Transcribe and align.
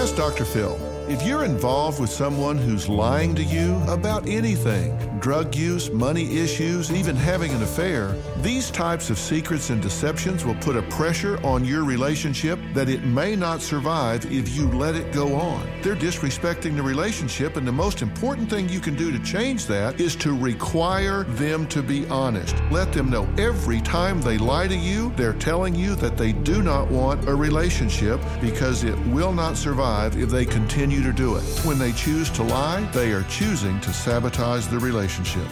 Ask 0.00 0.16
Dr. 0.16 0.46
Phil. 0.46 0.89
If 1.10 1.24
you're 1.24 1.44
involved 1.44 2.00
with 2.00 2.08
someone 2.08 2.56
who's 2.56 2.88
lying 2.88 3.34
to 3.34 3.42
you 3.42 3.74
about 3.88 4.28
anything 4.28 4.96
drug 5.18 5.56
use, 5.56 5.90
money 5.90 6.38
issues, 6.38 6.92
even 6.92 7.16
having 7.16 7.50
an 7.50 7.62
affair 7.64 8.16
these 8.42 8.70
types 8.70 9.10
of 9.10 9.18
secrets 9.18 9.68
and 9.68 9.82
deceptions 9.82 10.46
will 10.46 10.54
put 10.56 10.74
a 10.74 10.82
pressure 10.82 11.38
on 11.44 11.62
your 11.62 11.84
relationship 11.84 12.58
that 12.72 12.88
it 12.88 13.04
may 13.04 13.36
not 13.36 13.60
survive 13.60 14.24
if 14.32 14.56
you 14.56 14.66
let 14.72 14.94
it 14.94 15.12
go 15.12 15.34
on. 15.34 15.68
They're 15.82 15.94
disrespecting 15.94 16.74
the 16.74 16.82
relationship, 16.82 17.56
and 17.56 17.68
the 17.68 17.72
most 17.72 18.00
important 18.00 18.48
thing 18.48 18.66
you 18.70 18.80
can 18.80 18.96
do 18.96 19.12
to 19.12 19.18
change 19.18 19.66
that 19.66 20.00
is 20.00 20.16
to 20.16 20.34
require 20.34 21.24
them 21.24 21.66
to 21.68 21.82
be 21.82 22.08
honest. 22.08 22.56
Let 22.70 22.94
them 22.94 23.10
know 23.10 23.28
every 23.36 23.82
time 23.82 24.22
they 24.22 24.38
lie 24.38 24.68
to 24.68 24.76
you, 24.76 25.12
they're 25.16 25.34
telling 25.34 25.74
you 25.74 25.94
that 25.96 26.16
they 26.16 26.32
do 26.32 26.62
not 26.62 26.90
want 26.90 27.28
a 27.28 27.34
relationship 27.34 28.22
because 28.40 28.84
it 28.84 28.98
will 29.08 29.34
not 29.34 29.58
survive 29.58 30.16
if 30.16 30.30
they 30.30 30.46
continue 30.46 30.99
to 31.02 31.12
do 31.12 31.36
it. 31.36 31.42
When 31.64 31.78
they 31.78 31.92
choose 31.92 32.30
to 32.30 32.42
lie, 32.42 32.84
they 32.92 33.12
are 33.12 33.24
choosing 33.24 33.80
to 33.80 33.92
sabotage 33.92 34.66
the 34.66 34.78
relationship. 34.78 35.48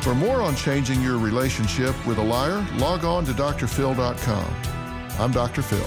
For 0.00 0.14
more 0.14 0.42
on 0.42 0.54
changing 0.56 1.00
your 1.00 1.18
relationship 1.18 1.94
with 2.06 2.18
a 2.18 2.22
liar, 2.22 2.66
log 2.74 3.04
on 3.04 3.24
to 3.26 3.32
drphil.com. 3.32 4.54
I'm 5.18 5.32
Dr. 5.32 5.62
Phil. 5.62 5.86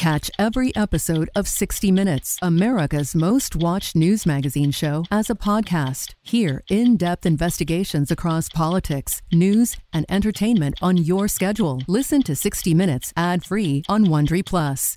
Catch 0.00 0.30
every 0.38 0.74
episode 0.74 1.28
of 1.34 1.46
60 1.46 1.92
Minutes, 1.92 2.38
America's 2.40 3.14
most 3.14 3.54
watched 3.54 3.94
news 3.94 4.24
magazine 4.24 4.70
show, 4.70 5.04
as 5.10 5.28
a 5.28 5.34
podcast. 5.34 6.14
Hear 6.22 6.62
in 6.70 6.96
depth 6.96 7.26
investigations 7.26 8.10
across 8.10 8.48
politics, 8.48 9.20
news, 9.30 9.76
and 9.92 10.06
entertainment 10.08 10.76
on 10.80 10.96
your 10.96 11.28
schedule. 11.28 11.82
Listen 11.86 12.22
to 12.22 12.34
60 12.34 12.72
Minutes 12.72 13.12
ad 13.14 13.44
free 13.44 13.82
on 13.90 14.06
Wondery 14.06 14.42
Plus. 14.42 14.96